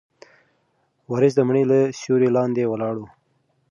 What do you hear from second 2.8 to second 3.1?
و.